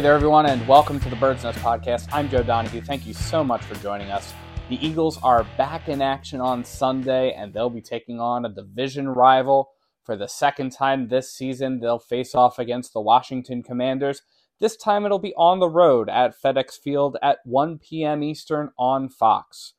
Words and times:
Hey 0.00 0.04
there, 0.04 0.14
everyone, 0.14 0.46
and 0.46 0.66
welcome 0.66 0.98
to 0.98 1.10
the 1.10 1.16
Birds 1.16 1.44
Nest 1.44 1.58
Podcast. 1.58 2.08
I'm 2.10 2.30
Joe 2.30 2.42
Donahue. 2.42 2.80
Thank 2.80 3.06
you 3.06 3.12
so 3.12 3.44
much 3.44 3.62
for 3.62 3.74
joining 3.82 4.10
us. 4.10 4.32
The 4.70 4.82
Eagles 4.82 5.18
are 5.22 5.44
back 5.58 5.90
in 5.90 6.00
action 6.00 6.40
on 6.40 6.64
Sunday, 6.64 7.34
and 7.34 7.52
they'll 7.52 7.68
be 7.68 7.82
taking 7.82 8.18
on 8.18 8.46
a 8.46 8.48
division 8.48 9.10
rival. 9.10 9.72
For 10.02 10.16
the 10.16 10.26
second 10.26 10.70
time 10.70 11.08
this 11.08 11.30
season, 11.30 11.80
they'll 11.80 11.98
face 11.98 12.34
off 12.34 12.58
against 12.58 12.94
the 12.94 13.02
Washington 13.02 13.62
Commanders. 13.62 14.22
This 14.58 14.74
time 14.74 15.04
it'll 15.04 15.18
be 15.18 15.34
on 15.34 15.58
the 15.58 15.68
road 15.68 16.08
at 16.08 16.34
FedEx 16.34 16.78
Field 16.82 17.18
at 17.22 17.40
1 17.44 17.80
p.m. 17.80 18.22
Eastern 18.22 18.70
on 18.78 19.10
Fox. 19.10 19.74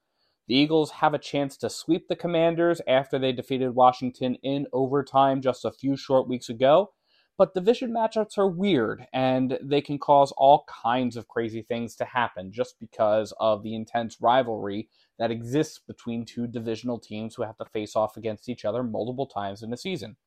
The 0.47 0.53
Eagles 0.53 0.91
have 0.91 1.15
a 1.15 1.17
chance 1.17 1.57
to 1.57 1.67
sweep 1.67 2.07
the 2.07 2.15
Commanders 2.15 2.79
after 2.87 3.17
they 3.17 3.31
defeated 3.31 3.73
Washington 3.73 4.35
in 4.43 4.67
overtime 4.71 5.41
just 5.41 5.65
a 5.65 5.71
few 5.71 5.97
short 5.97 6.29
weeks 6.29 6.47
ago. 6.47 6.91
But 7.41 7.55
division 7.55 7.91
matchups 7.91 8.37
are 8.37 8.47
weird 8.47 9.07
and 9.13 9.57
they 9.63 9.81
can 9.81 9.97
cause 9.97 10.31
all 10.37 10.63
kinds 10.83 11.17
of 11.17 11.27
crazy 11.27 11.63
things 11.63 11.95
to 11.95 12.05
happen 12.05 12.51
just 12.51 12.79
because 12.79 13.33
of 13.39 13.63
the 13.63 13.73
intense 13.73 14.17
rivalry 14.21 14.89
that 15.17 15.31
exists 15.31 15.79
between 15.79 16.23
two 16.23 16.45
divisional 16.45 16.99
teams 16.99 17.33
who 17.33 17.41
have 17.41 17.57
to 17.57 17.65
face 17.65 17.95
off 17.95 18.15
against 18.15 18.47
each 18.47 18.63
other 18.63 18.83
multiple 18.83 19.25
times 19.25 19.63
in 19.63 19.73
a 19.73 19.77
season. 19.77 20.17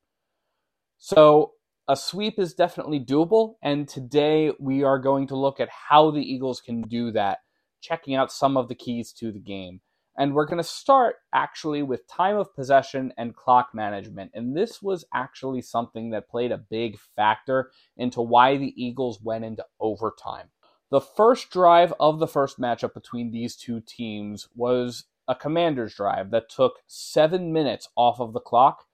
So, 0.99 1.53
a 1.87 1.95
sweep 1.95 2.37
is 2.37 2.53
definitely 2.53 2.99
doable, 2.99 3.59
and 3.63 3.87
today 3.87 4.51
we 4.59 4.83
are 4.83 4.99
going 4.99 5.29
to 5.29 5.37
look 5.37 5.61
at 5.61 5.69
how 5.69 6.11
the 6.11 6.21
Eagles 6.21 6.61
can 6.61 6.83
do 6.83 7.13
that, 7.13 7.39
checking 7.81 8.17
out 8.17 8.33
some 8.33 8.57
of 8.57 8.67
the 8.67 8.75
keys 8.75 9.13
to 9.21 9.31
the 9.31 9.39
game. 9.39 9.83
And 10.17 10.35
we're 10.35 10.47
going 10.47 10.59
to 10.59 10.65
start 10.65 11.17
actually 11.33 11.83
with 11.83 12.07
time 12.07 12.37
of 12.37 12.55
possession 12.55 13.13
and 13.19 13.35
clock 13.35 13.71
management. 13.75 14.31
And 14.35 14.57
this 14.57 14.81
was 14.81 15.05
actually 15.13 15.63
something 15.63 16.11
that 16.11 16.29
played 16.29 16.53
a 16.53 16.59
big 16.59 16.99
factor 17.17 17.71
into 17.97 18.21
why 18.21 18.57
the 18.57 18.73
Eagles 18.77 19.21
went 19.23 19.45
into 19.45 19.65
overtime. 19.81 20.49
The 20.91 21.01
first 21.01 21.51
drive 21.51 21.93
of 21.99 22.21
the 22.21 22.29
first 22.29 22.61
matchup 22.61 22.95
between 22.95 23.33
these 23.33 23.57
two 23.57 23.81
teams 23.81 24.49
was 24.55 25.05
a 25.27 25.35
commander's 25.35 25.95
drive 25.95 26.31
that 26.31 26.49
took 26.49 26.75
seven 26.87 27.53
minutes 27.53 27.89
off 27.97 28.21
of 28.21 28.33
the 28.33 28.41
clock 28.41 28.85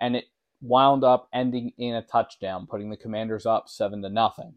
and 0.00 0.16
it 0.16 0.26
wound 0.62 1.04
up 1.04 1.28
ending 1.32 1.72
in 1.76 1.94
a 1.94 2.02
touchdown, 2.02 2.66
putting 2.66 2.90
the 2.90 2.96
commanders 2.96 3.44
up 3.44 3.68
seven 3.68 4.02
to 4.02 4.08
nothing. 4.08 4.54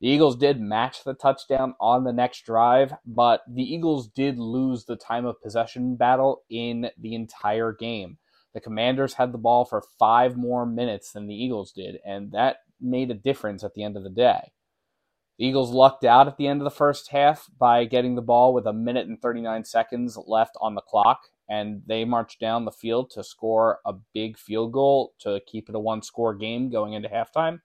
The 0.00 0.08
Eagles 0.08 0.36
did 0.36 0.60
match 0.60 1.04
the 1.04 1.14
touchdown 1.14 1.74
on 1.80 2.04
the 2.04 2.12
next 2.12 2.44
drive, 2.44 2.92
but 3.06 3.42
the 3.48 3.62
Eagles 3.62 4.08
did 4.08 4.38
lose 4.38 4.84
the 4.84 4.96
time 4.96 5.24
of 5.24 5.40
possession 5.40 5.96
battle 5.96 6.42
in 6.50 6.90
the 6.98 7.14
entire 7.14 7.72
game. 7.72 8.18
The 8.52 8.60
Commanders 8.60 9.14
had 9.14 9.32
the 9.32 9.38
ball 9.38 9.64
for 9.64 9.82
five 9.98 10.36
more 10.36 10.66
minutes 10.66 11.12
than 11.12 11.26
the 11.26 11.34
Eagles 11.34 11.72
did, 11.72 11.98
and 12.04 12.32
that 12.32 12.58
made 12.80 13.10
a 13.10 13.14
difference 13.14 13.64
at 13.64 13.74
the 13.74 13.82
end 13.82 13.96
of 13.96 14.02
the 14.02 14.10
day. 14.10 14.52
The 15.38 15.46
Eagles 15.46 15.72
lucked 15.72 16.04
out 16.04 16.28
at 16.28 16.36
the 16.36 16.46
end 16.46 16.60
of 16.60 16.64
the 16.64 16.70
first 16.70 17.10
half 17.10 17.48
by 17.58 17.84
getting 17.84 18.14
the 18.14 18.22
ball 18.22 18.54
with 18.54 18.66
a 18.66 18.72
minute 18.72 19.08
and 19.08 19.20
39 19.20 19.64
seconds 19.64 20.16
left 20.26 20.56
on 20.60 20.74
the 20.74 20.80
clock, 20.80 21.22
and 21.48 21.82
they 21.86 22.04
marched 22.04 22.38
down 22.40 22.64
the 22.64 22.70
field 22.70 23.10
to 23.10 23.24
score 23.24 23.80
a 23.84 23.94
big 24.12 24.38
field 24.38 24.72
goal 24.72 25.14
to 25.20 25.40
keep 25.46 25.68
it 25.68 25.74
a 25.74 25.80
one 25.80 26.02
score 26.02 26.34
game 26.34 26.70
going 26.70 26.92
into 26.92 27.08
halftime. 27.08 27.60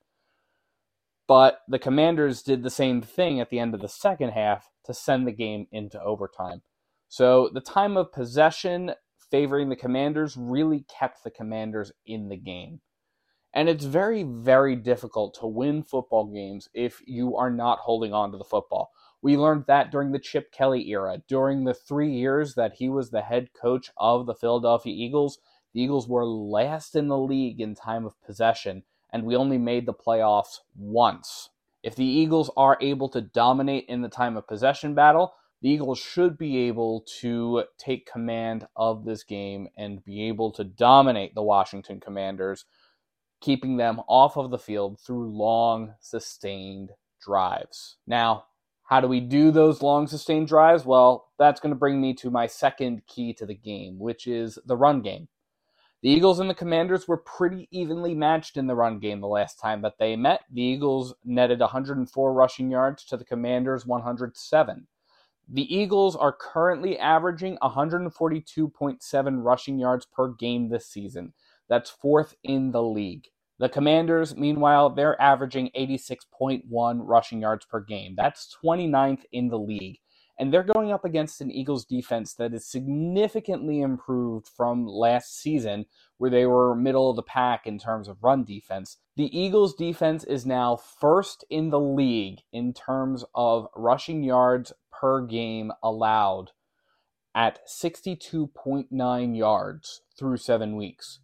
But 1.30 1.62
the 1.68 1.78
Commanders 1.78 2.42
did 2.42 2.64
the 2.64 2.72
same 2.72 3.04
thing 3.04 3.40
at 3.40 3.52
the 3.52 3.60
end 3.60 3.76
of 3.76 3.82
the 3.82 3.88
second 3.88 4.32
half 4.32 4.72
to 4.86 4.96
send 4.96 5.28
the 5.28 5.32
game 5.32 5.68
into 5.72 6.02
overtime. 6.02 6.64
So 7.08 7.52
the 7.54 7.62
time 7.62 7.98
of 7.98 8.12
possession 8.12 8.96
favoring 9.30 9.70
the 9.70 9.76
Commanders 9.76 10.36
really 10.36 10.86
kept 10.90 11.24
the 11.24 11.30
Commanders 11.30 11.92
in 12.04 12.30
the 12.30 12.36
game. 12.36 12.82
And 13.54 13.70
it's 13.70 13.86
very, 13.86 14.24
very 14.24 14.76
difficult 14.76 15.36
to 15.40 15.46
win 15.46 15.84
football 15.84 16.26
games 16.26 16.68
if 16.74 17.00
you 17.06 17.38
are 17.38 17.52
not 17.52 17.78
holding 17.78 18.12
on 18.12 18.32
to 18.32 18.40
the 18.40 18.44
football. 18.44 18.90
We 19.22 19.38
learned 19.38 19.66
that 19.68 19.92
during 19.92 20.14
the 20.14 20.18
Chip 20.18 20.52
Kelly 20.52 20.90
era. 20.90 21.22
During 21.28 21.64
the 21.64 21.76
three 21.76 22.12
years 22.12 22.56
that 22.56 22.74
he 22.78 22.90
was 22.90 23.12
the 23.12 23.22
head 23.22 23.50
coach 23.54 23.92
of 23.98 24.26
the 24.26 24.34
Philadelphia 24.34 24.96
Eagles, 24.96 25.38
the 25.76 25.82
Eagles 25.82 26.08
were 26.08 26.26
last 26.26 26.96
in 26.96 27.08
the 27.08 27.20
league 27.20 27.62
in 27.62 27.76
time 27.76 28.08
of 28.08 28.20
possession 28.20 28.82
and 29.12 29.24
we 29.24 29.36
only 29.36 29.58
made 29.58 29.86
the 29.86 29.94
playoffs 29.94 30.60
once. 30.76 31.50
If 31.84 31.96
the 31.96 32.06
Eagles 32.06 32.52
are 32.58 32.78
able 32.82 33.10
to 33.10 33.22
dominate 33.22 33.86
in 33.88 34.02
the 34.02 34.10
time 34.10 34.36
of 34.38 34.48
possession 34.48 34.94
battle, 34.94 35.34
the 35.62 35.70
Eagles 35.70 36.00
should 36.00 36.38
be 36.38 36.58
able 36.68 37.06
to 37.22 37.64
take 37.78 38.10
command 38.10 38.68
of 38.76 39.06
this 39.06 39.24
game 39.24 39.68
and 39.78 40.04
be 40.04 40.28
able 40.28 40.52
to 40.54 40.64
dominate 40.64 41.36
the 41.36 41.44
Washington 41.44 42.00
Commanders, 42.00 42.66
keeping 43.42 43.78
them 43.78 44.02
off 44.08 44.38
of 44.38 44.52
the 44.52 44.60
field 44.60 45.00
through 45.00 45.30
long, 45.30 45.96
sustained 46.00 46.92
drives. 47.22 47.98
Now, 48.08 48.46
how 48.84 49.02
do 49.02 49.08
we 49.08 49.20
do 49.20 49.52
those 49.52 49.82
long, 49.82 50.08
sustained 50.08 50.48
drives? 50.48 50.86
Well, 50.86 51.28
that's 51.38 51.60
going 51.60 51.74
to 51.74 51.80
bring 51.80 52.02
me 52.02 52.14
to 52.16 52.32
my 52.32 52.48
second 52.48 53.04
key 53.06 53.34
to 53.36 53.46
the 53.46 53.56
game, 53.56 54.00
which 54.00 54.28
is 54.28 54.58
the 54.66 54.78
run 54.78 55.02
game. 55.02 55.28
The 56.02 56.10
Eagles 56.10 56.40
and 56.40 56.50
the 56.50 56.56
Commanders 56.56 57.10
were 57.10 57.18
pretty 57.18 57.68
evenly 57.72 58.16
matched 58.16 58.56
in 58.56 58.68
the 58.68 58.76
run 58.76 59.00
game 59.00 59.20
the 59.20 59.28
last 59.28 59.60
time 59.60 59.82
that 59.82 59.98
they 60.00 60.16
met. 60.16 60.42
The 60.50 60.62
Eagles 60.62 61.14
netted 61.26 61.60
104 61.60 62.34
rushing 62.34 62.72
yards 62.72 63.04
to 63.06 63.18
the 63.18 63.26
Commanders 63.26 63.86
107. 63.86 64.88
The 65.50 65.76
Eagles 65.76 66.16
are 66.16 66.32
currently 66.32 66.98
averaging 66.98 67.58
142.7 67.62 69.44
rushing 69.44 69.78
yards 69.78 70.06
per 70.06 70.30
game 70.30 70.70
this 70.70 70.88
season. 70.88 71.34
That's 71.68 71.90
fourth 71.90 72.34
in 72.44 72.72
the 72.72 72.84
league. 72.84 73.28
The 73.58 73.68
Commanders, 73.68 74.38
meanwhile, 74.38 74.90
they're 74.90 75.22
averaging 75.22 75.70
86.1 75.78 76.64
rushing 77.04 77.42
yards 77.42 77.66
per 77.66 77.82
game. 77.82 78.14
That's 78.16 78.56
29th 78.64 79.24
in 79.34 79.50
the 79.50 79.60
league 79.60 79.98
and 80.40 80.54
they're 80.54 80.64
going 80.64 80.90
up 80.90 81.04
against 81.04 81.42
an 81.42 81.52
Eagles 81.52 81.84
defense 81.84 82.34
that 82.36 82.54
is 82.54 82.66
significantly 82.66 83.82
improved 83.82 84.48
from 84.48 84.88
last 84.88 85.38
season, 85.38 85.86
where 86.18 86.32
they 86.32 86.46
were 86.46 86.74
middle 86.76 87.10
of 87.10 87.18
the 87.18 87.22
pack 87.22 87.68
in 87.68 87.78
terms 87.78 88.08
of 88.08 88.24
run 88.24 88.46
defense. 88.46 88.98
The 89.18 89.38
Eagles 89.38 89.76
defense 89.76 90.24
is 90.24 90.46
now 90.46 90.78
first 90.78 91.44
in 91.50 91.72
the 91.72 91.80
league 91.80 92.40
in 92.54 92.74
terms 92.74 93.26
of 93.36 93.68
rushing 93.76 94.24
yards 94.24 94.72
per 94.90 95.22
game 95.26 95.74
allowed 95.84 96.52
at 97.36 97.60
62.9 97.68 99.38
yards 99.38 100.02
through 100.18 100.38
seven 100.38 100.78
weeks. 100.78 101.20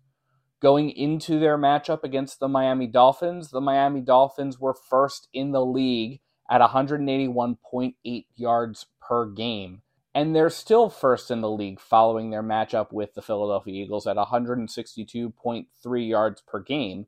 Going 0.62 0.90
into 0.90 1.40
their 1.40 1.58
matchup 1.58 2.04
against 2.04 2.40
the 2.40 2.50
Miami 2.50 2.88
Dolphins, 2.88 3.50
the 3.50 3.62
Miami 3.62 4.02
Dolphins 4.02 4.60
were 4.60 4.74
first 4.74 5.30
in 5.34 5.52
the 5.52 5.66
league 5.66 6.20
at 6.50 6.62
181.8 6.62 8.26
yards 8.36 8.86
per 9.02 9.26
game. 9.26 9.82
And 10.14 10.36
they're 10.36 10.50
still 10.50 10.90
first 10.90 11.30
in 11.30 11.42
the 11.42 11.50
league 11.50 11.80
following 11.80 12.30
their 12.30 12.44
matchup 12.44 12.94
with 12.94 13.14
the 13.16 13.22
Philadelphia 13.22 13.84
Eagles 13.84 14.08
at 14.08 14.16
162.3 14.16 16.10
yards 16.10 16.42
per 16.42 16.60
game. 16.62 17.08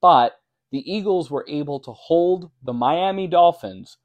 But 0.00 0.40
the 0.70 0.90
Eagles 0.90 1.30
were 1.30 1.44
able 1.48 1.80
to 1.80 1.92
hold 1.92 2.50
the 2.62 2.72
Miami 2.72 3.26
Dolphins, 3.26 3.96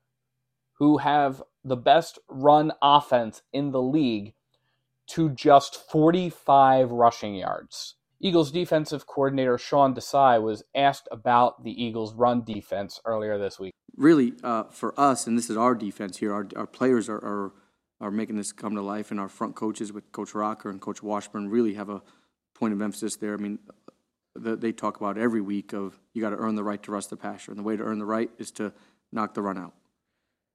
who 0.80 0.98
have 0.98 1.44
the 1.64 1.78
best 1.78 2.18
run 2.28 2.72
offense 2.82 3.44
in 3.54 3.72
the 3.72 3.82
league, 3.82 4.34
to 5.08 5.30
just 5.30 5.76
45 5.76 6.92
rushing 6.92 7.36
yards. 7.36 7.96
Eagles 8.20 8.52
defensive 8.52 9.06
coordinator 9.06 9.58
Sean 9.58 9.94
Desai 9.94 10.42
was 10.42 10.64
asked 10.74 11.08
about 11.12 11.64
the 11.64 11.84
Eagles' 11.84 12.14
run 12.14 12.44
defense 12.44 13.00
earlier 13.06 13.38
this 13.38 13.60
week. 13.60 13.74
Really, 13.98 14.34
uh, 14.44 14.64
for 14.66 14.98
us, 15.00 15.28
and 15.28 15.38
this 15.38 15.50
is 15.50 15.58
our 15.58 15.76
defense 15.76 16.18
here, 16.18 16.34
our, 16.34 16.48
our 16.56 16.68
players 16.68 17.10
are, 17.10 17.18
are, 17.18 17.54
are 18.00 18.12
making 18.12 18.36
this 18.36 18.52
come 18.52 18.76
to 18.76 18.82
life, 18.82 19.12
and 19.12 19.20
our 19.20 19.30
front 19.30 19.56
coaches 19.56 19.92
with 19.92 20.12
Coach 20.12 20.34
Rocker 20.34 20.70
and 20.70 20.82
Coach 20.82 21.04
Washburn 21.04 21.50
really 21.50 21.76
have 21.76 21.90
a 21.90 22.02
point 22.54 22.74
of 22.74 22.82
emphasis 22.82 23.18
there. 23.18 23.34
I 23.34 23.38
mean, 23.38 23.60
the, 24.34 24.56
they 24.56 24.72
talk 24.72 24.98
about 24.98 25.18
every 25.18 25.42
week 25.42 25.74
of 25.74 26.00
you 26.14 26.22
got 26.22 26.32
to 26.32 26.38
earn 26.38 26.56
the 26.56 26.64
right 26.64 26.82
to 26.84 26.92
rush 26.92 27.08
the 27.08 27.18
passer, 27.18 27.52
and 27.52 27.60
the 27.60 27.64
way 27.64 27.76
to 27.78 27.84
earn 27.84 28.00
the 28.00 28.06
right 28.06 28.30
is 28.38 28.52
to 28.52 28.74
knock 29.12 29.34
the 29.34 29.42
run 29.42 29.58
out. 29.58 29.74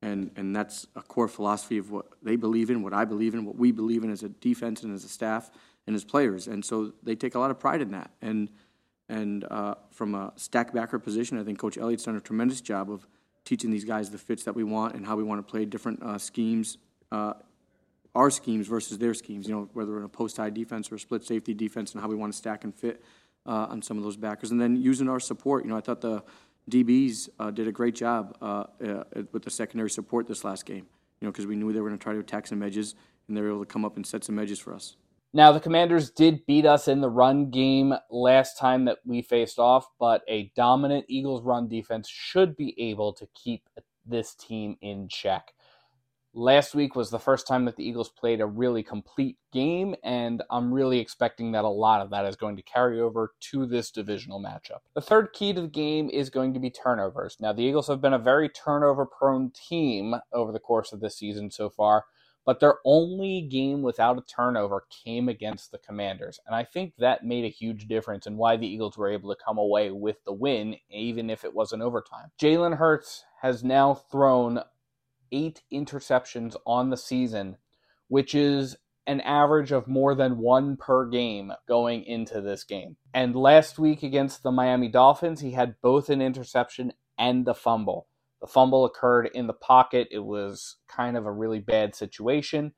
And, 0.02 0.30
and 0.34 0.56
that's 0.56 0.86
a 0.96 1.02
core 1.02 1.28
philosophy 1.28 1.76
of 1.76 1.90
what 1.90 2.06
they 2.22 2.36
believe 2.36 2.70
in, 2.70 2.82
what 2.82 2.94
I 2.94 3.04
believe 3.04 3.34
in, 3.34 3.44
what 3.44 3.56
we 3.56 3.70
believe 3.70 4.02
in 4.02 4.10
as 4.10 4.22
a 4.22 4.30
defense 4.30 4.82
and 4.82 4.94
as 4.94 5.04
a 5.04 5.08
staff 5.08 5.50
and 5.86 5.94
his 5.94 6.04
players, 6.04 6.46
and 6.46 6.64
so 6.64 6.92
they 7.02 7.14
take 7.14 7.34
a 7.34 7.38
lot 7.38 7.50
of 7.50 7.58
pride 7.58 7.80
in 7.80 7.90
that. 7.92 8.10
And 8.22 8.50
and 9.10 9.44
uh, 9.50 9.74
from 9.90 10.14
a 10.14 10.32
stack 10.36 10.72
backer 10.72 11.00
position, 11.00 11.38
I 11.38 11.42
think 11.42 11.58
Coach 11.58 11.76
Elliott's 11.76 12.04
done 12.04 12.16
a 12.16 12.20
tremendous 12.20 12.60
job 12.60 12.90
of 12.90 13.08
teaching 13.44 13.70
these 13.70 13.84
guys 13.84 14.08
the 14.08 14.18
fits 14.18 14.44
that 14.44 14.54
we 14.54 14.62
want 14.62 14.94
and 14.94 15.04
how 15.04 15.16
we 15.16 15.24
want 15.24 15.44
to 15.44 15.50
play 15.50 15.64
different 15.64 16.00
uh, 16.00 16.16
schemes, 16.16 16.78
uh, 17.10 17.32
our 18.14 18.30
schemes 18.30 18.68
versus 18.68 18.98
their 18.98 19.12
schemes. 19.12 19.48
You 19.48 19.54
know, 19.54 19.68
whether 19.72 19.98
in 19.98 20.04
a 20.04 20.08
post 20.08 20.36
high 20.36 20.50
defense 20.50 20.92
or 20.92 20.94
a 20.94 20.98
split 21.00 21.24
safety 21.24 21.54
defense, 21.54 21.92
and 21.92 22.00
how 22.00 22.08
we 22.08 22.14
want 22.14 22.32
to 22.32 22.38
stack 22.38 22.62
and 22.62 22.72
fit 22.72 23.02
uh, 23.46 23.66
on 23.68 23.82
some 23.82 23.96
of 23.96 24.04
those 24.04 24.16
backers, 24.16 24.52
and 24.52 24.60
then 24.60 24.76
using 24.76 25.08
our 25.08 25.20
support. 25.20 25.64
You 25.64 25.70
know, 25.70 25.76
I 25.76 25.80
thought 25.80 26.00
the 26.00 26.22
DBs 26.70 27.30
uh, 27.40 27.50
did 27.50 27.66
a 27.66 27.72
great 27.72 27.96
job 27.96 28.36
uh, 28.40 28.64
with 29.32 29.42
the 29.42 29.50
secondary 29.50 29.90
support 29.90 30.28
this 30.28 30.44
last 30.44 30.66
game. 30.66 30.86
You 31.20 31.26
know, 31.26 31.32
because 31.32 31.46
we 31.46 31.56
knew 31.56 31.72
they 31.72 31.80
were 31.80 31.88
going 31.88 31.98
to 31.98 32.02
try 32.02 32.12
to 32.12 32.20
attack 32.20 32.46
some 32.46 32.62
edges, 32.62 32.94
and 33.26 33.36
they 33.36 33.40
were 33.40 33.48
able 33.48 33.60
to 33.60 33.66
come 33.66 33.84
up 33.84 33.96
and 33.96 34.06
set 34.06 34.22
some 34.22 34.38
edges 34.38 34.60
for 34.60 34.72
us. 34.72 34.96
Now, 35.32 35.52
the 35.52 35.60
Commanders 35.60 36.10
did 36.10 36.44
beat 36.44 36.66
us 36.66 36.88
in 36.88 37.00
the 37.00 37.08
run 37.08 37.50
game 37.50 37.94
last 38.10 38.58
time 38.58 38.84
that 38.86 38.98
we 39.04 39.22
faced 39.22 39.60
off, 39.60 39.86
but 39.98 40.22
a 40.28 40.50
dominant 40.56 41.04
Eagles 41.08 41.44
run 41.44 41.68
defense 41.68 42.08
should 42.08 42.56
be 42.56 42.74
able 42.80 43.12
to 43.12 43.28
keep 43.32 43.68
this 44.04 44.34
team 44.34 44.76
in 44.80 45.08
check. 45.08 45.52
Last 46.32 46.76
week 46.76 46.94
was 46.94 47.10
the 47.10 47.18
first 47.18 47.46
time 47.46 47.64
that 47.64 47.76
the 47.76 47.84
Eagles 47.84 48.08
played 48.08 48.40
a 48.40 48.46
really 48.46 48.84
complete 48.84 49.36
game, 49.52 49.96
and 50.04 50.42
I'm 50.50 50.72
really 50.72 50.98
expecting 50.98 51.52
that 51.52 51.64
a 51.64 51.68
lot 51.68 52.00
of 52.00 52.10
that 52.10 52.24
is 52.24 52.36
going 52.36 52.56
to 52.56 52.62
carry 52.62 53.00
over 53.00 53.32
to 53.50 53.66
this 53.66 53.90
divisional 53.90 54.40
matchup. 54.40 54.78
The 54.94 55.00
third 55.00 55.32
key 55.32 55.52
to 55.52 55.60
the 55.60 55.68
game 55.68 56.08
is 56.08 56.30
going 56.30 56.54
to 56.54 56.60
be 56.60 56.70
turnovers. 56.70 57.36
Now, 57.40 57.52
the 57.52 57.62
Eagles 57.64 57.88
have 57.88 58.00
been 58.00 58.12
a 58.12 58.18
very 58.18 58.48
turnover 58.48 59.06
prone 59.06 59.50
team 59.50 60.14
over 60.32 60.52
the 60.52 60.60
course 60.60 60.92
of 60.92 61.00
this 61.00 61.16
season 61.16 61.50
so 61.50 61.68
far, 61.68 62.04
but 62.50 62.58
their 62.58 62.78
only 62.84 63.42
game 63.42 63.80
without 63.80 64.18
a 64.18 64.22
turnover 64.22 64.84
came 65.04 65.28
against 65.28 65.70
the 65.70 65.78
Commanders. 65.78 66.40
And 66.44 66.56
I 66.56 66.64
think 66.64 66.94
that 66.98 67.24
made 67.24 67.44
a 67.44 67.48
huge 67.48 67.86
difference 67.86 68.26
in 68.26 68.36
why 68.36 68.56
the 68.56 68.66
Eagles 68.66 68.98
were 68.98 69.08
able 69.08 69.32
to 69.32 69.40
come 69.40 69.56
away 69.56 69.92
with 69.92 70.16
the 70.24 70.32
win, 70.32 70.74
even 70.90 71.30
if 71.30 71.44
it 71.44 71.54
was 71.54 71.70
an 71.70 71.80
overtime. 71.80 72.32
Jalen 72.42 72.78
Hurts 72.78 73.22
has 73.40 73.62
now 73.62 73.94
thrown 73.94 74.62
eight 75.30 75.62
interceptions 75.72 76.56
on 76.66 76.90
the 76.90 76.96
season, 76.96 77.56
which 78.08 78.34
is 78.34 78.74
an 79.06 79.20
average 79.20 79.70
of 79.70 79.86
more 79.86 80.16
than 80.16 80.38
one 80.38 80.76
per 80.76 81.08
game 81.08 81.52
going 81.68 82.02
into 82.02 82.40
this 82.40 82.64
game. 82.64 82.96
And 83.14 83.36
last 83.36 83.78
week 83.78 84.02
against 84.02 84.42
the 84.42 84.50
Miami 84.50 84.88
Dolphins, 84.88 85.40
he 85.40 85.52
had 85.52 85.76
both 85.80 86.10
an 86.10 86.20
interception 86.20 86.94
and 87.16 87.46
a 87.46 87.54
fumble. 87.54 88.08
The 88.40 88.46
fumble 88.46 88.84
occurred 88.84 89.30
in 89.34 89.46
the 89.46 89.52
pocket. 89.52 90.08
It 90.10 90.24
was 90.24 90.76
kind 90.88 91.16
of 91.16 91.26
a 91.26 91.32
really 91.32 91.60
bad 91.60 91.94
situation. 91.94 92.72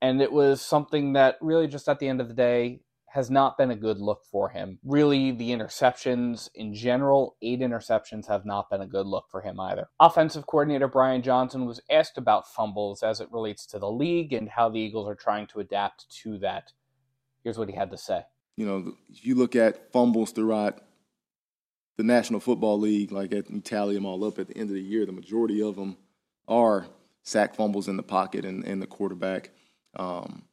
And 0.00 0.22
it 0.22 0.32
was 0.32 0.60
something 0.62 1.12
that 1.14 1.36
really 1.40 1.66
just 1.66 1.88
at 1.88 1.98
the 1.98 2.08
end 2.08 2.20
of 2.20 2.28
the 2.28 2.34
day 2.34 2.80
has 3.10 3.30
not 3.30 3.56
been 3.56 3.70
a 3.70 3.76
good 3.76 3.98
look 3.98 4.22
for 4.30 4.50
him. 4.50 4.78
Really, 4.84 5.30
the 5.30 5.50
interceptions 5.50 6.50
in 6.54 6.74
general, 6.74 7.36
eight 7.40 7.60
interceptions 7.60 8.28
have 8.28 8.44
not 8.44 8.68
been 8.70 8.82
a 8.82 8.86
good 8.86 9.06
look 9.06 9.24
for 9.30 9.40
him 9.40 9.58
either. 9.58 9.88
Offensive 9.98 10.46
coordinator 10.46 10.88
Brian 10.88 11.22
Johnson 11.22 11.64
was 11.64 11.80
asked 11.90 12.18
about 12.18 12.52
fumbles 12.52 13.02
as 13.02 13.20
it 13.20 13.32
relates 13.32 13.66
to 13.66 13.78
the 13.78 13.90
league 13.90 14.32
and 14.32 14.50
how 14.50 14.68
the 14.68 14.78
Eagles 14.78 15.08
are 15.08 15.14
trying 15.14 15.46
to 15.48 15.60
adapt 15.60 16.06
to 16.22 16.38
that. 16.38 16.72
Here's 17.42 17.58
what 17.58 17.68
he 17.68 17.74
had 17.74 17.90
to 17.90 17.98
say. 17.98 18.22
You 18.56 18.66
know, 18.66 18.92
you 19.08 19.34
look 19.34 19.56
at 19.56 19.90
fumbles 19.92 20.32
throughout 20.32 20.82
the 21.98 22.04
National 22.04 22.40
Football 22.40 22.80
League, 22.80 23.12
like 23.12 23.32
at, 23.32 23.50
you 23.50 23.60
tally 23.60 23.94
them 23.94 24.06
all 24.06 24.24
up 24.24 24.38
at 24.38 24.48
the 24.48 24.56
end 24.56 24.70
of 24.70 24.74
the 24.74 24.80
year, 24.80 25.04
the 25.04 25.12
majority 25.12 25.60
of 25.60 25.76
them 25.76 25.96
are 26.46 26.86
sack 27.24 27.54
fumbles 27.54 27.88
in 27.88 27.96
the 27.98 28.02
pocket 28.02 28.44
and, 28.44 28.64
and 28.64 28.80
the 28.80 28.86
quarterback. 28.86 29.50
Um, 29.96 30.44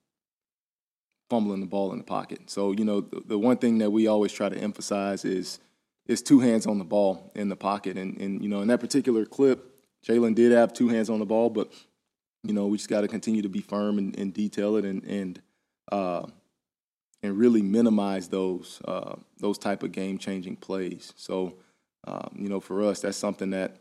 fumbling 1.30 1.60
the 1.60 1.66
ball 1.66 1.92
in 1.92 1.98
the 1.98 2.04
pocket. 2.04 2.50
So, 2.50 2.72
you 2.72 2.86
know, 2.86 3.02
the, 3.02 3.22
the, 3.26 3.40
one 3.40 3.58
thing 3.58 3.80
that 3.80 3.90
we 3.90 4.08
always 4.08 4.32
try 4.32 4.50
to 4.50 4.58
emphasize 4.58 5.26
is 5.26 5.60
is 6.08 6.22
two 6.22 6.40
hands 6.40 6.68
on 6.68 6.78
the 6.78 6.86
ball 6.86 7.32
in 7.36 7.50
the 7.50 7.56
pocket. 7.56 7.98
And, 7.98 8.20
and 8.22 8.44
you 8.44 8.48
know, 8.48 8.62
in 8.62 8.68
that 8.68 8.80
particular 8.80 9.26
clip, 9.26 9.74
Jalen 10.08 10.36
did 10.36 10.52
have 10.52 10.72
two 10.72 10.88
hands 10.88 11.10
on 11.10 11.18
the 11.18 11.26
ball, 11.26 11.50
but, 11.50 11.72
you 12.44 12.54
know, 12.54 12.68
we 12.68 12.78
just 12.78 12.90
got 12.90 13.02
to 13.02 13.08
continue 13.08 13.42
to 13.42 13.50
be 13.50 13.62
firm 13.62 13.98
and, 13.98 14.18
and 14.20 14.32
detail 14.32 14.76
it 14.76 14.86
and, 14.86 15.04
and, 15.04 15.42
uh, 15.92 16.28
and 17.25 17.38
really 17.38 17.62
minimize 17.62 18.30
those, 18.30 18.81
uh, 18.86 19.16
those 19.39 19.57
type 19.57 19.83
of 19.83 19.92
game-changing 19.92 20.57
plays. 20.57 21.13
So, 21.18 21.56
um, 22.06 22.30
you 22.36 22.50
know, 22.50 22.60
for 22.60 22.83
us, 22.83 23.01
that's 23.01 23.18
something 23.18 23.50
that, 23.50 23.77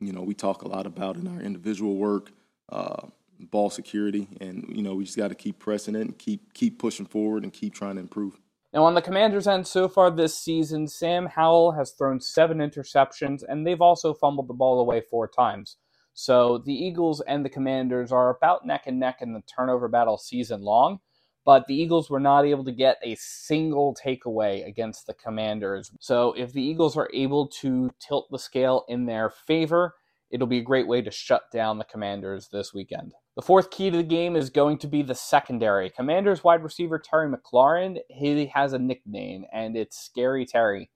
you 0.00 0.12
know, 0.12 0.22
we 0.22 0.34
talk 0.34 0.62
a 0.62 0.68
lot 0.68 0.86
about 0.86 1.16
in 1.16 1.26
our 1.26 1.40
individual 1.40 1.96
work. 1.96 2.30
Uh, 2.68 3.08
ball 3.50 3.70
security, 3.70 4.28
and 4.40 4.64
you 4.68 4.82
know 4.82 4.94
we 4.94 5.04
just 5.04 5.16
got 5.16 5.28
to 5.28 5.34
keep 5.34 5.58
pressing 5.58 5.94
it 5.94 6.02
and 6.02 6.18
keep 6.18 6.52
keep 6.54 6.78
pushing 6.78 7.06
forward 7.06 7.42
and 7.42 7.52
keep 7.52 7.74
trying 7.74 7.96
to 7.96 8.00
improve. 8.00 8.38
Now 8.72 8.84
on 8.84 8.94
the 8.94 9.02
Commanders' 9.02 9.46
end, 9.46 9.66
so 9.66 9.88
far 9.88 10.10
this 10.10 10.38
season, 10.38 10.88
Sam 10.88 11.26
Howell 11.26 11.72
has 11.72 11.92
thrown 11.92 12.20
seven 12.20 12.58
interceptions, 12.58 13.42
and 13.46 13.66
they've 13.66 13.80
also 13.80 14.14
fumbled 14.14 14.48
the 14.48 14.54
ball 14.54 14.80
away 14.80 15.00
four 15.00 15.28
times. 15.28 15.76
So 16.12 16.58
the 16.58 16.72
Eagles 16.72 17.20
and 17.22 17.44
the 17.44 17.50
Commanders 17.50 18.12
are 18.12 18.30
about 18.30 18.66
neck 18.66 18.84
and 18.86 19.00
neck 19.00 19.18
in 19.20 19.32
the 19.32 19.42
turnover 19.42 19.88
battle 19.88 20.18
season 20.18 20.62
long. 20.62 21.00
But 21.44 21.66
the 21.66 21.74
Eagles 21.74 22.08
were 22.08 22.20
not 22.20 22.46
able 22.46 22.64
to 22.64 22.72
get 22.72 22.98
a 23.02 23.16
single 23.16 23.94
takeaway 23.94 24.66
against 24.66 25.06
the 25.06 25.14
Commanders. 25.14 25.92
So 26.00 26.32
if 26.32 26.52
the 26.52 26.62
Eagles 26.62 26.96
are 26.96 27.10
able 27.12 27.48
to 27.60 27.90
tilt 28.00 28.28
the 28.30 28.38
scale 28.38 28.84
in 28.88 29.04
their 29.04 29.28
favor, 29.28 29.94
it'll 30.30 30.46
be 30.46 30.58
a 30.58 30.62
great 30.62 30.88
way 30.88 31.02
to 31.02 31.10
shut 31.10 31.50
down 31.52 31.78
the 31.78 31.84
Commanders 31.84 32.48
this 32.50 32.72
weekend. 32.72 33.12
The 33.36 33.42
fourth 33.42 33.70
key 33.70 33.90
to 33.90 33.96
the 33.96 34.02
game 34.02 34.36
is 34.36 34.48
going 34.48 34.78
to 34.78 34.86
be 34.86 35.02
the 35.02 35.14
secondary. 35.14 35.90
Commanders 35.90 36.44
wide 36.44 36.62
receiver 36.62 36.98
Terry 36.98 37.28
McLaurin, 37.28 37.98
he 38.08 38.46
has 38.46 38.72
a 38.72 38.78
nickname, 38.78 39.44
and 39.52 39.76
it's 39.76 39.98
Scary 39.98 40.46
Terry. 40.46 40.90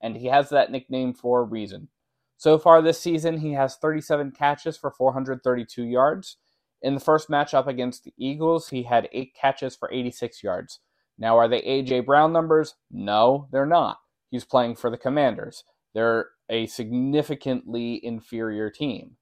And 0.00 0.16
he 0.16 0.26
has 0.26 0.48
that 0.48 0.70
nickname 0.70 1.12
for 1.12 1.40
a 1.40 1.44
reason. 1.44 1.88
So 2.36 2.58
far 2.58 2.80
this 2.80 2.98
season, 2.98 3.38
he 3.38 3.52
has 3.52 3.76
37 3.76 4.32
catches 4.32 4.78
for 4.78 4.90
432 4.90 5.84
yards. 5.84 6.38
In 6.82 6.94
the 6.94 7.00
first 7.00 7.28
matchup 7.28 7.66
against 7.66 8.04
the 8.04 8.14
Eagles, 8.16 8.68
he 8.68 8.84
had 8.84 9.08
8 9.12 9.34
catches 9.34 9.76
for 9.76 9.92
86 9.92 10.42
yards. 10.42 10.80
Now, 11.18 11.36
are 11.36 11.48
they 11.48 11.58
A.J. 11.58 12.00
Brown 12.00 12.32
numbers? 12.32 12.76
No, 12.90 13.48
they're 13.52 13.66
not. 13.66 13.98
He's 14.30 14.44
playing 14.44 14.76
for 14.76 14.90
the 14.90 14.96
Commanders. 14.96 15.64
They're 15.94 16.28
a 16.48 16.66
significantly 16.66 18.00
inferior 18.02 18.70
team. 18.70 19.16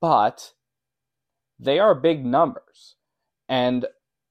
But 0.00 0.52
they 1.58 1.78
are 1.78 1.94
big 1.94 2.24
numbers. 2.24 2.96
And 3.48 3.86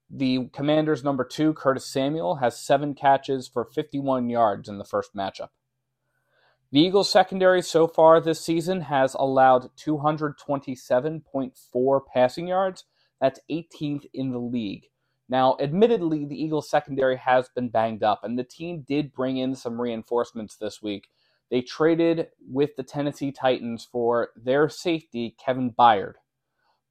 the 0.10 0.50
Commanders' 0.54 1.04
number 1.04 1.26
two, 1.26 1.54
Curtis 1.54 1.86
Samuel, 1.86 2.36
has 2.36 2.60
seven 2.60 2.94
catches 2.94 3.48
for 3.48 3.66
51 3.66 4.30
yards 4.30 4.70
in 4.70 4.78
the 4.78 4.86
first 4.86 5.16
matchup. 5.16 5.50
The 6.76 6.82
Eagles' 6.82 7.10
secondary 7.10 7.62
so 7.62 7.88
far 7.88 8.20
this 8.20 8.42
season 8.42 8.82
has 8.82 9.14
allowed 9.14 9.70
227.4 9.78 12.02
passing 12.14 12.48
yards. 12.50 12.84
That's 13.22 13.40
18th 13.50 14.08
in 14.14 14.34
the 14.34 14.40
league. 14.40 14.88
Now, 15.30 15.56
admittedly, 15.62 16.26
the 16.26 16.36
Eagles' 16.36 16.70
secondary 16.70 17.16
has 17.16 17.48
been 17.48 17.70
banged 17.70 18.04
up, 18.04 18.26
and 18.26 18.38
the 18.38 18.44
team 18.44 18.84
did 18.86 19.14
bring 19.14 19.38
in 19.38 19.56
some 19.56 19.80
reinforcements 19.80 20.58
this 20.58 20.82
week. 20.82 21.08
They 21.50 21.62
traded 21.62 22.28
with 22.46 22.76
the 22.76 22.84
Tennessee 22.84 23.32
Titans 23.32 23.88
for 23.90 24.32
their 24.36 24.68
safety, 24.68 25.34
Kevin 25.40 25.72
Byard. 25.72 26.16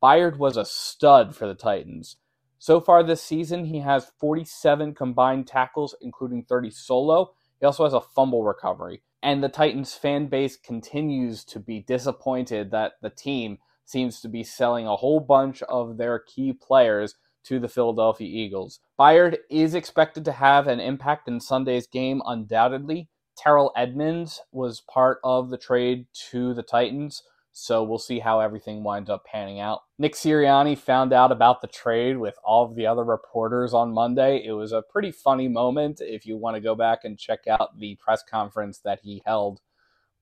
Byard 0.02 0.38
was 0.38 0.56
a 0.56 0.64
stud 0.64 1.36
for 1.36 1.46
the 1.46 1.54
Titans. 1.54 2.16
So 2.58 2.80
far 2.80 3.02
this 3.02 3.22
season, 3.22 3.66
he 3.66 3.80
has 3.80 4.12
47 4.18 4.94
combined 4.94 5.46
tackles, 5.46 5.94
including 6.00 6.44
30 6.44 6.70
solo. 6.70 7.34
He 7.60 7.66
also 7.66 7.84
has 7.84 7.92
a 7.92 8.00
fumble 8.00 8.44
recovery. 8.44 9.02
And 9.24 9.42
the 9.42 9.48
Titans 9.48 9.94
fan 9.94 10.26
base 10.26 10.58
continues 10.58 11.46
to 11.46 11.58
be 11.58 11.80
disappointed 11.80 12.70
that 12.72 12.92
the 13.00 13.08
team 13.08 13.56
seems 13.86 14.20
to 14.20 14.28
be 14.28 14.42
selling 14.42 14.86
a 14.86 14.96
whole 14.96 15.18
bunch 15.18 15.62
of 15.62 15.96
their 15.96 16.18
key 16.18 16.52
players 16.52 17.14
to 17.44 17.58
the 17.58 17.68
Philadelphia 17.68 18.28
Eagles. 18.28 18.80
Byard 19.00 19.38
is 19.50 19.74
expected 19.74 20.26
to 20.26 20.32
have 20.32 20.66
an 20.66 20.78
impact 20.78 21.26
in 21.26 21.40
Sunday's 21.40 21.86
game, 21.86 22.20
undoubtedly. 22.26 23.08
Terrell 23.34 23.72
Edmunds 23.74 24.42
was 24.52 24.82
part 24.82 25.20
of 25.24 25.48
the 25.48 25.58
trade 25.58 26.06
to 26.30 26.52
the 26.52 26.62
Titans. 26.62 27.22
So 27.56 27.84
we'll 27.84 27.98
see 28.00 28.18
how 28.18 28.40
everything 28.40 28.82
winds 28.82 29.08
up 29.08 29.24
panning 29.24 29.60
out. 29.60 29.82
Nick 29.96 30.14
Sirianni 30.14 30.76
found 30.76 31.12
out 31.12 31.30
about 31.30 31.62
the 31.62 31.68
trade 31.68 32.18
with 32.18 32.34
all 32.44 32.64
of 32.64 32.74
the 32.74 32.84
other 32.84 33.04
reporters 33.04 33.72
on 33.72 33.94
Monday. 33.94 34.42
It 34.44 34.50
was 34.50 34.72
a 34.72 34.82
pretty 34.82 35.12
funny 35.12 35.46
moment 35.46 36.00
if 36.00 36.26
you 36.26 36.36
want 36.36 36.56
to 36.56 36.60
go 36.60 36.74
back 36.74 37.04
and 37.04 37.16
check 37.16 37.46
out 37.48 37.78
the 37.78 37.94
press 37.94 38.24
conference 38.28 38.80
that 38.80 38.98
he 39.04 39.22
held. 39.24 39.60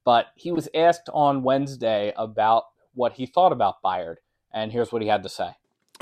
But 0.04 0.26
he 0.36 0.52
was 0.52 0.68
asked 0.74 1.08
on 1.10 1.42
Wednesday 1.42 2.12
about 2.16 2.64
what 2.92 3.14
he 3.14 3.24
thought 3.24 3.52
about 3.52 3.82
Byard, 3.82 4.16
and 4.52 4.70
here's 4.70 4.92
what 4.92 5.00
he 5.00 5.08
had 5.08 5.22
to 5.22 5.30
say. 5.30 5.52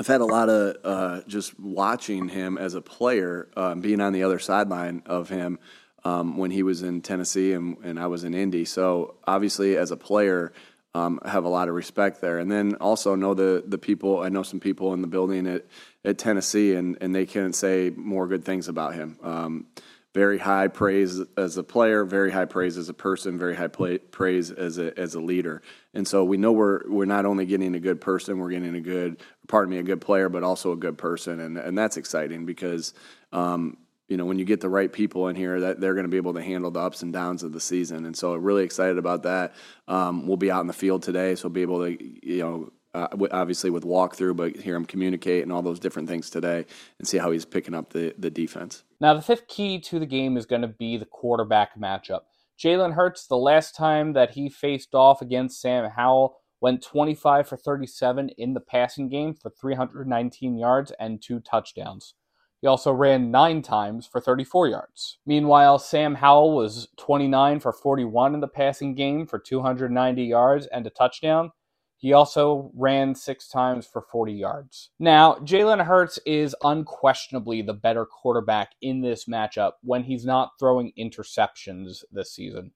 I've 0.01 0.07
had 0.07 0.19
a 0.19 0.25
lot 0.25 0.49
of 0.49 0.75
uh, 0.83 1.21
just 1.27 1.57
watching 1.57 2.27
him 2.27 2.57
as 2.57 2.73
a 2.73 2.81
player, 2.81 3.49
uh, 3.55 3.75
being 3.75 4.01
on 4.01 4.11
the 4.11 4.23
other 4.23 4.39
sideline 4.39 5.01
of 5.05 5.29
him 5.29 5.59
um, 6.03 6.37
when 6.37 6.51
he 6.51 6.63
was 6.63 6.81
in 6.81 7.01
Tennessee 7.01 7.53
and, 7.53 7.77
and 7.83 7.99
I 7.99 8.07
was 8.07 8.23
in 8.23 8.33
Indy. 8.33 8.65
So 8.65 9.15
obviously, 9.25 9.77
as 9.77 9.91
a 9.91 9.97
player, 9.97 10.53
um, 10.93 11.19
have 11.25 11.45
a 11.45 11.49
lot 11.49 11.69
of 11.69 11.75
respect 11.75 12.21
there. 12.21 12.39
And 12.39 12.51
then 12.51 12.75
also 12.75 13.15
know 13.15 13.33
the 13.33 13.63
the 13.65 13.77
people. 13.77 14.21
I 14.21 14.29
know 14.29 14.43
some 14.43 14.59
people 14.59 14.93
in 14.93 15.01
the 15.01 15.07
building 15.07 15.47
at, 15.47 15.65
at 16.03 16.17
Tennessee, 16.17 16.75
and, 16.75 16.97
and 17.01 17.15
they 17.15 17.25
can 17.25 17.53
say 17.53 17.91
more 17.95 18.27
good 18.27 18.43
things 18.43 18.67
about 18.67 18.93
him. 18.93 19.17
Um, 19.23 19.67
very 20.13 20.37
high 20.37 20.67
praise 20.67 21.21
as 21.37 21.55
a 21.55 21.63
player, 21.63 22.03
very 22.03 22.31
high 22.31 22.45
praise 22.45 22.77
as 22.77 22.89
a 22.89 22.93
person, 22.93 23.37
very 23.37 23.55
high 23.55 23.67
play, 23.67 23.97
praise 23.97 24.51
as 24.51 24.77
a 24.77 24.97
as 24.99 25.15
a 25.15 25.21
leader. 25.21 25.61
And 25.93 26.05
so 26.05 26.25
we 26.25 26.35
know 26.35 26.51
we're 26.51 26.81
we're 26.89 27.05
not 27.05 27.25
only 27.25 27.45
getting 27.45 27.75
a 27.75 27.79
good 27.79 28.01
person, 28.01 28.37
we're 28.37 28.49
getting 28.49 28.75
a 28.75 28.81
good, 28.81 29.21
pardon 29.47 29.71
me, 29.71 29.77
a 29.77 29.83
good 29.83 30.01
player, 30.01 30.27
but 30.27 30.43
also 30.43 30.73
a 30.73 30.77
good 30.77 30.97
person, 30.97 31.39
and 31.39 31.57
and 31.57 31.77
that's 31.77 31.95
exciting 31.95 32.45
because 32.45 32.93
um, 33.31 33.77
you 34.11 34.17
know, 34.17 34.25
when 34.25 34.37
you 34.37 34.43
get 34.43 34.59
the 34.59 34.67
right 34.67 34.91
people 34.91 35.29
in 35.29 35.37
here, 35.37 35.61
that 35.61 35.79
they're 35.79 35.93
going 35.93 36.03
to 36.03 36.09
be 36.09 36.17
able 36.17 36.33
to 36.33 36.41
handle 36.41 36.69
the 36.69 36.81
ups 36.81 37.01
and 37.01 37.13
downs 37.13 37.43
of 37.43 37.53
the 37.53 37.61
season. 37.61 38.05
And 38.05 38.15
so, 38.15 38.35
really 38.35 38.65
excited 38.65 38.97
about 38.97 39.23
that. 39.23 39.53
Um, 39.87 40.27
we'll 40.27 40.35
be 40.35 40.51
out 40.51 40.59
in 40.59 40.67
the 40.67 40.73
field 40.73 41.01
today, 41.01 41.33
so 41.35 41.47
we'll 41.47 41.53
be 41.53 41.61
able 41.61 41.85
to, 41.85 42.27
you 42.27 42.39
know, 42.39 42.73
uh, 42.93 43.07
obviously 43.31 43.69
with 43.69 43.85
walkthrough, 43.85 44.35
but 44.35 44.57
hear 44.57 44.75
him 44.75 44.83
communicate 44.83 45.43
and 45.43 45.51
all 45.53 45.61
those 45.61 45.79
different 45.79 46.09
things 46.09 46.29
today, 46.29 46.65
and 46.99 47.07
see 47.07 47.19
how 47.19 47.31
he's 47.31 47.45
picking 47.45 47.73
up 47.73 47.93
the 47.93 48.13
the 48.17 48.29
defense. 48.29 48.83
Now, 48.99 49.13
the 49.13 49.21
fifth 49.21 49.47
key 49.47 49.79
to 49.79 49.97
the 49.97 50.05
game 50.05 50.35
is 50.35 50.45
going 50.45 50.63
to 50.63 50.67
be 50.67 50.97
the 50.97 51.05
quarterback 51.05 51.79
matchup. 51.79 52.23
Jalen 52.61 52.95
Hurts, 52.95 53.27
the 53.27 53.37
last 53.37 53.77
time 53.77 54.11
that 54.11 54.31
he 54.31 54.49
faced 54.49 54.93
off 54.93 55.21
against 55.21 55.61
Sam 55.61 55.89
Howell, 55.89 56.35
went 56.59 56.83
25 56.83 57.47
for 57.47 57.55
37 57.55 58.27
in 58.37 58.55
the 58.55 58.59
passing 58.59 59.07
game 59.07 59.35
for 59.35 59.49
319 59.49 60.57
yards 60.57 60.91
and 60.99 61.21
two 61.21 61.39
touchdowns. 61.39 62.13
He 62.61 62.67
also 62.67 62.91
ran 62.91 63.31
nine 63.31 63.63
times 63.63 64.05
for 64.05 64.21
34 64.21 64.67
yards. 64.67 65.17
Meanwhile, 65.25 65.79
Sam 65.79 66.15
Howell 66.15 66.55
was 66.55 66.87
29 66.97 67.59
for 67.59 67.73
41 67.73 68.35
in 68.35 68.39
the 68.39 68.47
passing 68.47 68.93
game 68.93 69.25
for 69.25 69.39
290 69.39 70.23
yards 70.23 70.67
and 70.67 70.85
a 70.85 70.91
touchdown. 70.91 71.51
He 71.97 72.13
also 72.13 72.71
ran 72.75 73.13
six 73.13 73.47
times 73.47 73.85
for 73.85 74.01
40 74.11 74.33
yards. 74.33 74.89
Now, 74.99 75.35
Jalen 75.35 75.85
Hurts 75.85 76.19
is 76.25 76.55
unquestionably 76.63 77.61
the 77.61 77.73
better 77.73 78.05
quarterback 78.05 78.71
in 78.81 79.01
this 79.01 79.25
matchup 79.25 79.73
when 79.81 80.03
he's 80.03 80.25
not 80.25 80.51
throwing 80.59 80.93
interceptions 80.97 82.03
this 82.11 82.33
season. 82.33 82.71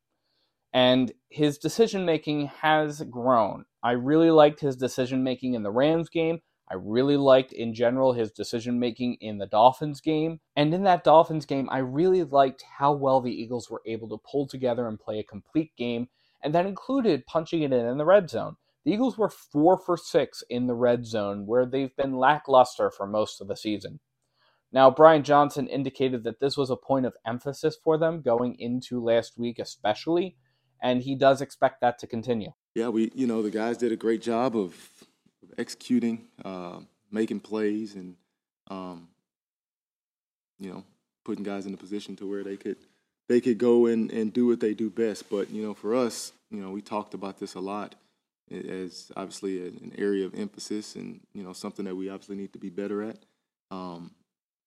And 0.74 1.12
his 1.30 1.58
decision 1.58 2.06
making 2.06 2.48
has 2.48 3.02
grown. 3.04 3.66
I 3.82 3.92
really 3.92 4.30
liked 4.30 4.60
his 4.60 4.76
decision 4.76 5.24
making 5.24 5.54
in 5.54 5.64
the 5.64 5.72
Rams 5.72 6.10
game. 6.10 6.40
I 6.70 6.76
really 6.76 7.18
liked, 7.18 7.54
in 7.54 7.74
general, 7.74 8.14
his 8.14 8.32
decision 8.32 8.80
making 8.80 9.18
in 9.22 9.38
the 9.38 9.46
Dolphins 9.46 10.02
game. 10.02 10.40
And 10.56 10.74
in 10.74 10.84
that 10.84 11.04
Dolphins 11.04 11.46
game, 11.46 11.70
I 11.72 11.78
really 11.78 12.24
liked 12.24 12.64
how 12.80 12.94
well 12.94 13.22
the 13.22 13.32
Eagles 13.32 13.70
were 13.70 13.84
able 13.86 14.10
to 14.10 14.24
pull 14.30 14.48
together 14.48 14.88
and 14.88 15.00
play 15.00 15.20
a 15.20 15.24
complete 15.24 15.72
game, 15.78 16.08
and 16.42 16.56
that 16.56 16.66
included 16.66 17.28
punching 17.28 17.62
it 17.62 17.72
in 17.72 17.86
in 17.86 17.98
the 17.98 18.06
red 18.06 18.30
zone. 18.30 18.56
The 18.84 18.92
Eagles 18.92 19.18
were 19.18 19.30
four 19.30 19.78
for 19.78 19.98
six 19.98 20.44
in 20.50 20.68
the 20.68 20.76
red 20.76 21.06
zone, 21.06 21.46
where 21.46 21.66
they've 21.66 21.96
been 21.96 22.18
lackluster 22.18 22.92
for 22.92 23.08
most 23.08 23.42
of 23.42 23.48
the 23.48 23.56
season. 23.56 24.00
Now, 24.72 24.92
Brian 24.92 25.24
Johnson 25.24 25.68
indicated 25.68 26.24
that 26.24 26.40
this 26.40 26.58
was 26.58 26.70
a 26.70 26.76
point 26.76 27.06
of 27.06 27.16
emphasis 27.26 27.78
for 27.84 27.98
them 27.98 28.22
going 28.22 28.56
into 28.60 29.04
last 29.04 29.38
week, 29.38 29.58
especially, 29.60 30.36
and 30.82 31.02
he 31.02 31.16
does 31.16 31.42
expect 31.42 31.82
that 31.82 31.98
to 32.00 32.08
continue. 32.08 32.52
Yeah, 32.74 32.90
we, 32.90 33.12
you 33.16 33.26
know, 33.26 33.42
the 33.42 33.52
guys 33.52 33.78
did 33.78 33.92
a 33.92 33.96
great 33.96 34.22
job 34.22 34.56
of 34.56 34.76
executing, 35.58 36.28
uh, 36.44 36.80
making 37.12 37.40
plays, 37.40 37.96
and 37.96 38.16
um, 38.70 39.08
you 40.60 40.70
know, 40.70 40.84
putting 41.24 41.44
guys 41.44 41.66
in 41.66 41.74
a 41.74 41.78
position 41.78 42.16
to 42.18 42.30
where 42.30 42.44
they 42.44 42.58
could 42.58 42.78
they 43.28 43.42
could 43.42 43.58
go 43.58 43.88
and, 43.88 44.12
and 44.12 44.34
do 44.34 44.48
what 44.48 44.60
they 44.60 44.74
do 44.74 44.90
best. 44.90 45.30
But 45.30 45.50
you 45.50 45.64
know, 45.64 45.74
for 45.74 45.96
us, 45.96 46.32
you 46.52 46.62
know, 46.62 46.72
we 46.72 46.82
talked 46.82 47.14
about 47.14 47.40
this 47.40 47.56
a 47.56 47.60
lot 47.60 47.96
as 48.52 49.12
obviously 49.16 49.68
an 49.68 49.94
area 49.98 50.26
of 50.26 50.36
emphasis 50.36 50.96
and 50.96 51.20
you 51.34 51.44
know 51.44 51.54
something 51.54 51.86
that 51.86 51.96
we 51.96 52.10
obviously 52.10 52.36
need 52.36 52.54
to 52.54 52.60
be 52.60 52.70
better 52.70 53.04
at. 53.04 53.18
Um, 53.72 54.12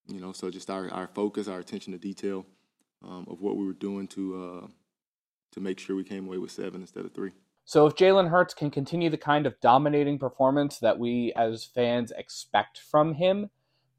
you 0.09 0.21
know, 0.21 0.33
so 0.33 0.51
just 0.51 0.71
our, 0.71 0.91
our 0.91 1.07
focus, 1.07 1.49
our 1.49 1.59
attention 1.59 1.93
to 1.93 1.99
detail 1.99 2.47
um, 3.05 3.27
of 3.31 3.41
what 3.41 3.57
we 3.57 3.67
were 3.67 3.75
doing 3.75 4.09
to 4.09 4.63
uh, 4.65 4.67
to 5.53 5.61
make 5.61 5.79
sure 5.79 5.97
we 5.97 6.05
came 6.05 6.27
away 6.27 6.39
with 6.39 6.51
seven 6.51 6.81
instead 6.81 7.05
of 7.05 7.13
three. 7.13 7.33
So 7.69 7.85
if 7.85 7.97
Jalen 7.97 8.31
Hurts 8.31 8.55
can 8.55 8.71
continue 8.71 9.11
the 9.11 9.19
kind 9.19 9.45
of 9.45 9.61
dominating 9.61 10.19
performance 10.19 10.79
that 10.79 10.99
we 10.99 11.35
as 11.37 11.67
fans 11.67 12.11
expect 12.17 12.79
from 12.79 13.13
him, 13.13 13.51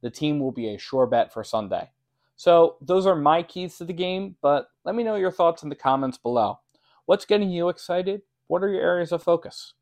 the 0.01 0.09
team 0.09 0.39
will 0.39 0.51
be 0.51 0.73
a 0.73 0.79
sure 0.79 1.05
bet 1.05 1.31
for 1.31 1.43
Sunday. 1.43 1.91
So 2.35 2.77
those 2.81 3.05
are 3.05 3.15
my 3.15 3.43
keys 3.43 3.77
to 3.77 3.85
the 3.85 3.93
game, 3.93 4.38
but 4.41 4.69
let 4.85 4.95
me 4.95 5.03
know 5.03 5.17
your 5.17 5.29
thoughts 5.29 5.61
in 5.61 5.69
the 5.69 5.75
comments 5.75 6.17
below. 6.17 6.61
What's 7.05 7.25
getting 7.25 7.51
you 7.51 7.69
excited? 7.69 8.23
What 8.47 8.63
are 8.63 8.69
your 8.69 8.81
areas 8.81 9.11
of 9.11 9.21
focus? 9.21 9.75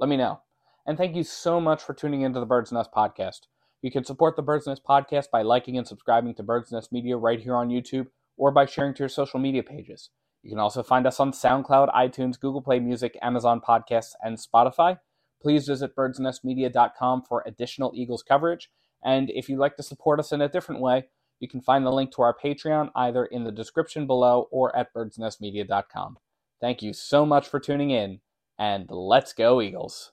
Let 0.00 0.08
me 0.08 0.16
know. 0.16 0.40
And 0.84 0.98
thank 0.98 1.14
you 1.14 1.22
so 1.22 1.60
much 1.60 1.84
for 1.84 1.94
tuning 1.94 2.22
into 2.22 2.40
the 2.40 2.46
Bird's 2.46 2.72
Nest 2.72 2.90
podcast. 2.90 3.42
You 3.80 3.92
can 3.92 4.02
support 4.02 4.34
the 4.34 4.42
Bird's 4.42 4.66
Nest 4.66 4.82
podcast 4.82 5.30
by 5.30 5.42
liking 5.42 5.78
and 5.78 5.86
subscribing 5.86 6.34
to 6.34 6.42
Bird's 6.42 6.72
Nest 6.72 6.90
Media 6.90 7.16
right 7.16 7.38
here 7.38 7.54
on 7.54 7.68
YouTube 7.68 8.08
or 8.36 8.50
by 8.50 8.66
sharing 8.66 8.92
to 8.94 9.04
your 9.04 9.08
social 9.08 9.38
media 9.38 9.62
pages. 9.62 10.10
You 10.42 10.50
can 10.50 10.58
also 10.58 10.82
find 10.82 11.06
us 11.06 11.20
on 11.20 11.32
SoundCloud, 11.32 11.92
iTunes, 11.92 12.40
Google 12.40 12.62
Play 12.62 12.80
Music, 12.80 13.16
Amazon 13.20 13.60
Podcasts, 13.60 14.14
and 14.22 14.38
Spotify. 14.38 14.98
Please 15.42 15.66
visit 15.66 15.96
birdsnestmedia.com 15.96 17.22
for 17.22 17.42
additional 17.46 17.92
Eagles 17.94 18.22
coverage. 18.22 18.70
And 19.02 19.30
if 19.30 19.48
you'd 19.48 19.58
like 19.58 19.76
to 19.76 19.82
support 19.82 20.20
us 20.20 20.32
in 20.32 20.40
a 20.40 20.48
different 20.48 20.80
way, 20.80 21.04
you 21.40 21.48
can 21.48 21.60
find 21.60 21.84
the 21.84 21.92
link 21.92 22.12
to 22.12 22.22
our 22.22 22.36
Patreon 22.36 22.90
either 22.94 23.24
in 23.24 23.44
the 23.44 23.52
description 23.52 24.06
below 24.06 24.48
or 24.50 24.74
at 24.76 24.92
birdsnestmedia.com. 24.94 26.18
Thank 26.60 26.82
you 26.82 26.92
so 26.92 27.24
much 27.24 27.48
for 27.48 27.58
tuning 27.58 27.90
in, 27.90 28.20
and 28.58 28.86
let's 28.90 29.32
go, 29.32 29.62
Eagles. 29.62 30.12